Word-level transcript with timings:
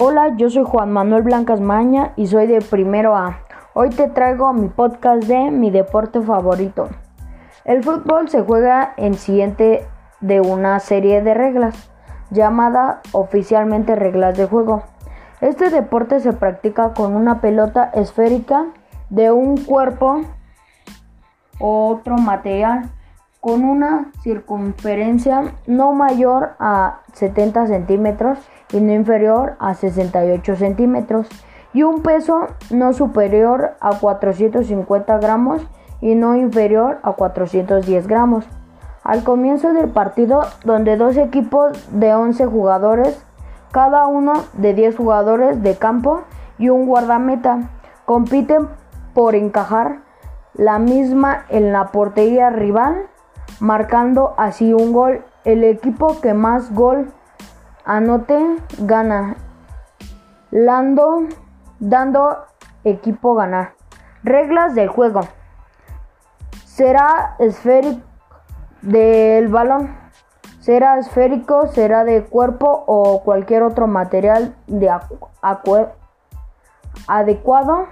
Hola, 0.00 0.36
yo 0.36 0.48
soy 0.48 0.62
Juan 0.62 0.92
Manuel 0.92 1.24
Blancas 1.24 1.60
Maña 1.60 2.12
y 2.14 2.28
soy 2.28 2.46
de 2.46 2.60
primero 2.60 3.16
A. 3.16 3.40
Hoy 3.74 3.90
te 3.90 4.06
traigo 4.06 4.52
mi 4.52 4.68
podcast 4.68 5.24
de 5.24 5.50
mi 5.50 5.72
deporte 5.72 6.22
favorito. 6.22 6.88
El 7.64 7.82
fútbol 7.82 8.28
se 8.28 8.42
juega 8.42 8.94
en 8.96 9.14
siguiente 9.14 9.88
de 10.20 10.40
una 10.40 10.78
serie 10.78 11.20
de 11.20 11.34
reglas, 11.34 11.90
llamada 12.30 13.00
oficialmente 13.10 13.96
reglas 13.96 14.38
de 14.38 14.46
juego. 14.46 14.84
Este 15.40 15.68
deporte 15.68 16.20
se 16.20 16.32
practica 16.32 16.94
con 16.94 17.16
una 17.16 17.40
pelota 17.40 17.90
esférica 17.92 18.66
de 19.10 19.32
un 19.32 19.56
cuerpo 19.56 20.20
o 21.58 21.88
otro 21.88 22.18
material 22.18 22.88
con 23.48 23.64
una 23.64 24.10
circunferencia 24.20 25.54
no 25.66 25.94
mayor 25.94 26.50
a 26.58 27.00
70 27.14 27.66
centímetros 27.68 28.38
y 28.74 28.80
no 28.82 28.92
inferior 28.92 29.56
a 29.58 29.72
68 29.72 30.56
centímetros 30.56 31.26
y 31.72 31.82
un 31.82 32.02
peso 32.02 32.48
no 32.68 32.92
superior 32.92 33.70
a 33.80 33.98
450 33.98 35.16
gramos 35.16 35.62
y 36.02 36.14
no 36.14 36.36
inferior 36.36 36.98
a 37.02 37.12
410 37.12 38.06
gramos. 38.06 38.44
Al 39.02 39.24
comienzo 39.24 39.72
del 39.72 39.88
partido, 39.88 40.42
donde 40.66 40.98
dos 40.98 41.16
equipos 41.16 41.88
de 41.90 42.14
11 42.14 42.44
jugadores, 42.44 43.18
cada 43.72 44.08
uno 44.08 44.44
de 44.58 44.74
10 44.74 44.94
jugadores 44.94 45.62
de 45.62 45.74
campo 45.74 46.20
y 46.58 46.68
un 46.68 46.84
guardameta, 46.84 47.70
compiten 48.04 48.68
por 49.14 49.34
encajar 49.34 50.00
la 50.52 50.78
misma 50.78 51.46
en 51.48 51.72
la 51.72 51.92
portería 51.92 52.50
rival 52.50 53.08
marcando 53.60 54.34
así 54.36 54.72
un 54.72 54.92
gol. 54.92 55.24
El 55.44 55.64
equipo 55.64 56.20
que 56.20 56.34
más 56.34 56.72
gol 56.74 57.12
anote 57.84 58.38
gana. 58.78 59.36
Lando, 60.50 61.26
dando 61.78 62.38
equipo 62.84 63.34
ganar. 63.34 63.74
Reglas 64.22 64.74
del 64.74 64.88
juego. 64.88 65.20
Será 66.64 67.36
esférico 67.38 68.02
del 68.82 69.48
balón. 69.48 69.96
Será 70.60 70.98
esférico, 70.98 71.66
será 71.68 72.04
de 72.04 72.24
cuerpo 72.24 72.84
o 72.86 73.22
cualquier 73.22 73.62
otro 73.62 73.86
material 73.86 74.54
de 74.66 74.90
adecuado. 77.06 77.86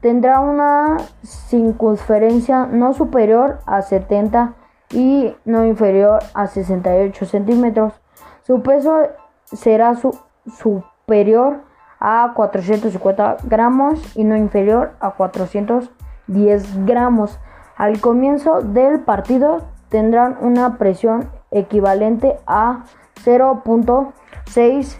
Tendrá 0.00 0.40
una 0.40 0.96
circunferencia 1.22 2.66
no 2.66 2.94
superior 2.94 3.60
a 3.66 3.82
70 3.82 4.54
y 5.00 5.34
no 5.46 5.64
inferior 5.64 6.18
a 6.34 6.46
68 6.46 7.24
centímetros. 7.24 7.94
Su 8.42 8.60
peso 8.62 9.08
será 9.44 9.94
superior 9.94 11.62
a 11.98 12.32
450 12.34 13.38
gramos 13.44 14.14
y 14.14 14.24
no 14.24 14.36
inferior 14.36 14.92
a 15.00 15.12
410 15.12 16.84
gramos. 16.84 17.38
Al 17.76 17.98
comienzo 18.00 18.60
del 18.60 19.00
partido 19.00 19.62
tendrán 19.88 20.36
una 20.42 20.76
presión 20.76 21.30
equivalente 21.50 22.38
a 22.46 22.84
0.6 23.24 24.98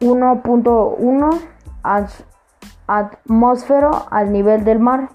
1.1 0.00 1.40
atmósfero 2.86 4.06
al 4.10 4.32
nivel 4.32 4.64
del 4.64 4.80
mar. 4.80 5.08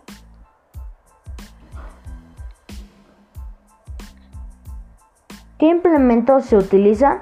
¿Qué 5.59 5.65
implementos 5.65 6.45
se 6.45 6.55
utilizan? 6.55 7.19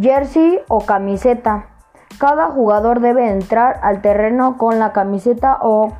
Jersey 0.00 0.60
o 0.68 0.86
camiseta. 0.86 1.66
Cada 2.20 2.46
jugador 2.46 3.00
debe 3.00 3.28
entrar 3.28 3.80
al 3.82 4.02
terreno 4.02 4.56
con 4.56 4.78
la 4.78 4.92
camiseta 4.92 5.58
o 5.60 5.94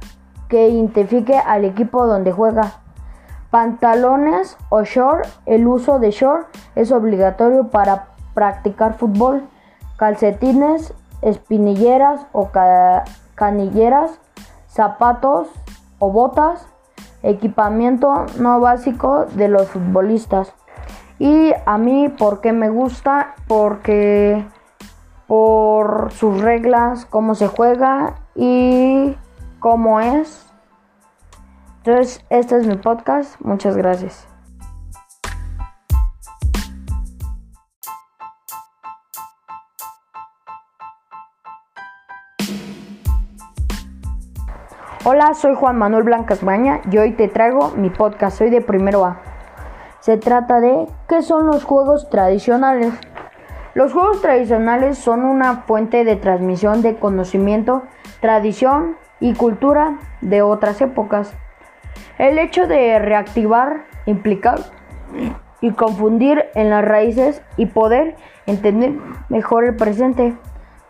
que 0.48 0.68
identifique 0.68 1.36
al 1.36 1.64
equipo 1.64 2.06
donde 2.06 2.30
juega. 2.30 2.74
Pantalones 3.50 4.56
o 4.68 4.84
short. 4.84 5.26
El 5.44 5.66
uso 5.66 5.98
de 5.98 6.12
short 6.12 6.46
es 6.76 6.92
obligatorio 6.92 7.66
para 7.66 8.10
practicar 8.32 8.94
fútbol. 8.94 9.42
Calcetines, 9.96 10.94
espinilleras 11.20 12.28
o 12.30 12.50
canilleras, 13.34 14.20
zapatos 14.68 15.48
o 15.98 16.12
botas. 16.12 16.68
Equipamiento 17.24 18.26
no 18.38 18.60
básico 18.60 19.24
de 19.34 19.48
los 19.48 19.66
futbolistas. 19.66 20.54
Y 21.18 21.52
a 21.66 21.78
mí, 21.78 22.08
¿por 22.08 22.40
qué 22.40 22.52
me 22.52 22.70
gusta? 22.70 23.34
Porque 23.48 24.44
por 25.26 26.12
sus 26.12 26.40
reglas, 26.40 27.06
cómo 27.06 27.34
se 27.34 27.48
juega 27.48 28.14
y 28.36 29.16
cómo 29.58 30.00
es. 30.00 30.46
Entonces, 31.78 32.24
este 32.30 32.56
es 32.56 32.66
mi 32.66 32.76
podcast. 32.76 33.40
Muchas 33.40 33.76
gracias. 33.76 34.28
Hola, 45.04 45.32
soy 45.34 45.54
Juan 45.54 45.78
Manuel 45.78 46.04
Blancas 46.04 46.44
Baña 46.44 46.80
y 46.90 46.98
hoy 46.98 47.12
te 47.12 47.28
traigo 47.28 47.70
mi 47.76 47.88
podcast. 47.88 48.38
Soy 48.38 48.50
de 48.50 48.60
primero 48.60 49.04
A. 49.04 49.27
Se 50.08 50.16
trata 50.16 50.58
de 50.60 50.86
¿qué 51.06 51.20
son 51.20 51.48
los 51.48 51.64
juegos 51.64 52.08
tradicionales? 52.08 52.94
Los 53.74 53.92
juegos 53.92 54.22
tradicionales 54.22 54.96
son 54.96 55.22
una 55.22 55.64
fuente 55.66 56.02
de 56.02 56.16
transmisión 56.16 56.80
de 56.80 56.96
conocimiento, 56.96 57.82
tradición 58.22 58.96
y 59.20 59.34
cultura 59.34 59.98
de 60.22 60.40
otras 60.40 60.80
épocas. 60.80 61.34
El 62.16 62.38
hecho 62.38 62.66
de 62.66 62.98
reactivar, 62.98 63.84
implicar 64.06 64.60
y 65.60 65.72
confundir 65.72 66.46
en 66.54 66.70
las 66.70 66.86
raíces 66.86 67.42
y 67.58 67.66
poder 67.66 68.16
entender 68.46 68.94
mejor 69.28 69.66
el 69.66 69.76
presente. 69.76 70.38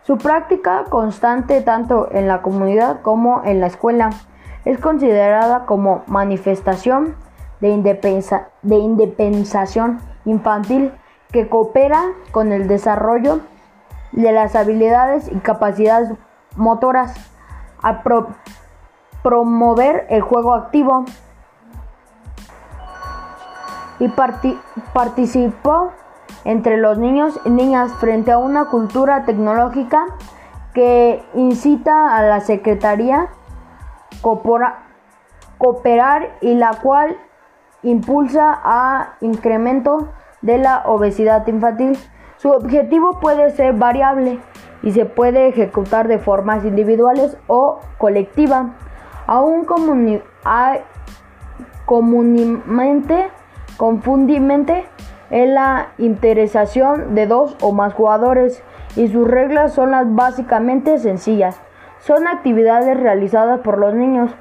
Su 0.03 0.17
práctica 0.17 0.85
constante 0.89 1.59
tanto 1.59 2.07
en 2.13 2.29
la 2.29 2.41
comunidad 2.41 3.01
como 3.01 3.41
en 3.43 3.59
la 3.59 3.67
escuela 3.67 4.11
es 4.63 4.79
considerada 4.79 5.65
como 5.65 6.03
manifestación 6.07 7.17
de, 7.59 8.75
independización 8.75 9.99
infantil 10.25 10.91
que 11.31 11.47
coopera 11.49 12.03
con 12.31 12.51
el 12.51 12.67
desarrollo 12.67 13.41
de 14.11 14.31
las 14.31 14.55
habilidades 14.55 15.31
y 15.31 15.35
capacidades 15.39 16.11
motoras, 16.55 17.13
a 17.81 18.03
promover 19.23 20.07
el 20.09 20.21
juego 20.21 20.53
activo. 20.53 21.05
Y 23.99 24.07
participó 24.93 25.91
entre 26.45 26.77
los 26.77 26.97
niños 26.97 27.39
y 27.45 27.49
niñas 27.49 27.91
frente 27.99 28.31
a 28.31 28.37
una 28.37 28.65
cultura 28.65 29.25
tecnológica 29.25 30.05
que 30.73 31.23
incita 31.33 32.15
a 32.15 32.23
la 32.23 32.39
Secretaría 32.39 33.27
cooperar 34.21 34.77
y 36.41 36.53
la 36.55 36.75
cual 36.81 37.17
impulsa 37.83 38.59
a 38.63 39.15
incremento 39.21 40.09
de 40.41 40.57
la 40.57 40.83
obesidad 40.85 41.45
infantil. 41.47 41.97
Su 42.37 42.49
objetivo 42.49 43.19
puede 43.19 43.49
ser 43.51 43.73
variable 43.73 44.39
y 44.81 44.91
se 44.91 45.05
puede 45.05 45.47
ejecutar 45.47 46.07
de 46.07 46.19
formas 46.19 46.63
individuales 46.63 47.37
o 47.47 47.79
colectiva. 47.97 48.75
Aún 49.27 49.65
comúnmente, 51.85 53.29
confundidamente, 53.77 54.85
es 55.29 55.49
la 55.49 55.89
interesación 55.97 57.13
de 57.13 57.27
dos 57.27 57.55
o 57.61 57.71
más 57.71 57.93
jugadores 57.93 58.63
y 58.95 59.07
sus 59.09 59.27
reglas 59.27 59.73
son 59.73 59.91
las 59.91 60.15
básicamente 60.15 60.97
sencillas. 60.97 61.59
Son 61.99 62.27
actividades 62.27 62.97
realizadas 62.97 63.59
por 63.59 63.77
los 63.77 63.93
niños 63.93 64.31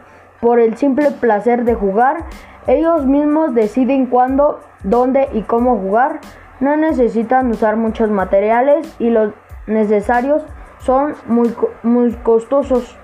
por 0.40 0.60
el 0.60 0.76
simple 0.76 1.10
placer 1.10 1.64
de 1.64 1.74
jugar 1.74 2.24
ellos 2.68 3.06
mismos 3.06 3.54
deciden 3.54 4.06
cuándo, 4.06 4.60
dónde 4.84 5.28
y 5.32 5.40
cómo 5.40 5.78
jugar. 5.78 6.20
No 6.60 6.76
necesitan 6.76 7.50
usar 7.50 7.76
muchos 7.76 8.10
materiales 8.10 8.94
y 8.98 9.08
los 9.08 9.32
necesarios 9.66 10.44
son 10.78 11.14
muy, 11.26 11.54
muy 11.82 12.12
costosos. 12.16 12.94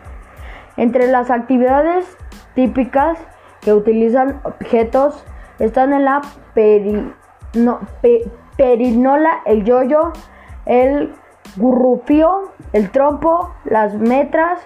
Entre 0.77 1.07
las 1.07 1.31
actividades 1.31 2.05
típicas 2.55 3.19
que 3.63 3.73
utilizan 3.73 4.43
objetos 4.45 5.25
están 5.59 5.95
en 5.95 6.05
la 6.05 6.21
perinola, 8.59 9.31
el 9.47 9.65
yoyo, 9.65 10.13
el 10.67 11.15
gurrufío, 11.57 12.53
el 12.75 12.91
trompo, 12.91 13.55
las 13.65 13.95
metras, 13.95 14.61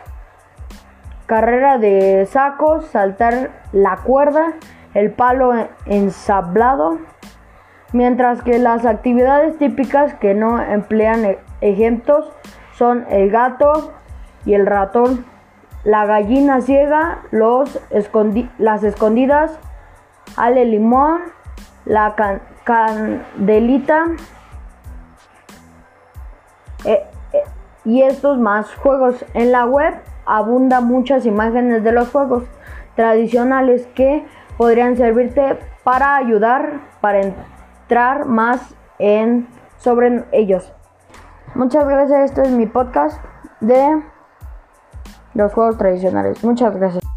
carrera 1.26 1.78
de 1.78 2.26
sacos, 2.26 2.86
saltar 2.86 3.62
la 3.70 3.98
cuerda, 3.98 4.54
el 4.94 5.10
palo 5.12 5.52
ensablado, 5.86 6.98
mientras 7.92 8.42
que 8.42 8.58
las 8.58 8.86
actividades 8.86 9.58
típicas 9.58 10.14
que 10.14 10.34
no 10.34 10.60
emplean 10.60 11.24
e-, 11.24 11.38
ejemplos 11.60 12.30
son 12.72 13.06
el 13.10 13.30
gato 13.30 13.92
y 14.44 14.54
el 14.54 14.66
ratón, 14.66 15.24
la 15.84 16.06
gallina 16.06 16.60
ciega, 16.60 17.20
los 17.30 17.78
las 18.58 18.82
escondidas, 18.82 19.58
Ale 20.36 20.64
Limón, 20.64 21.20
la 21.84 22.14
candelita 22.64 24.06
eh, 26.84 27.02
eh, 27.32 27.42
y 27.84 28.02
estos 28.02 28.38
más 28.38 28.74
juegos. 28.76 29.24
En 29.34 29.52
la 29.52 29.64
web 29.66 29.94
abundan 30.26 30.84
muchas 30.84 31.26
imágenes 31.26 31.82
de 31.82 31.92
los 31.92 32.10
juegos 32.10 32.44
tradicionales 32.94 33.86
que 33.94 34.24
podrían 34.58 34.96
servirte 34.96 35.58
para 35.84 36.16
ayudar, 36.16 36.80
para 37.00 37.22
entrar 37.22 38.26
más 38.26 38.74
en 38.98 39.48
sobre 39.78 40.24
ellos. 40.32 40.74
Muchas 41.54 41.88
gracias, 41.88 42.30
este 42.30 42.42
es 42.42 42.50
mi 42.50 42.66
podcast 42.66 43.18
de 43.60 44.02
los 45.32 45.52
juegos 45.54 45.78
tradicionales. 45.78 46.44
Muchas 46.44 46.76
gracias. 46.76 47.07